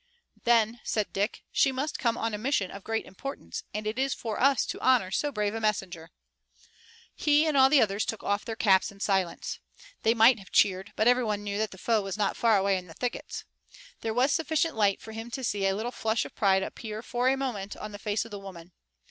[0.45, 4.15] "Then," said Dick, "she must come on a mission of great importance and it is
[4.15, 6.09] for us to honor so brave a messenger."
[7.13, 9.59] He and all the others took off their caps in silence.
[10.01, 12.79] They might have cheered, but every one knew that the foe was not far away
[12.79, 13.43] in the thickets.
[13.99, 17.29] There was sufficient light for him to see a little flush of pride appear for
[17.29, 18.71] a moment on the face of the woman.